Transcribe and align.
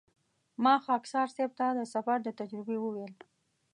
ما 0.63 0.75
خاکسار 0.85 1.27
صیب 1.35 1.51
ته 1.59 1.67
د 1.77 1.81
سفر 1.93 2.17
د 2.23 2.27
تجربې 2.39 2.77
وویل. 2.81 3.13